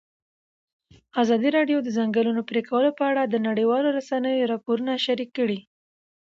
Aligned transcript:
ازادي 1.21 1.49
راډیو 1.57 1.79
د 1.81 1.83
د 1.85 1.89
ځنګلونو 1.97 2.41
پرېکول 2.49 2.85
په 2.97 3.03
اړه 3.11 3.23
د 3.27 3.35
نړیوالو 3.47 3.93
رسنیو 3.97 4.49
راپورونه 4.53 4.93
شریک 5.05 5.29
کړي. 5.37 5.59